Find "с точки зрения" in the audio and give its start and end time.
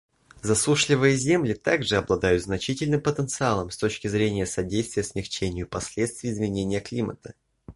3.69-4.47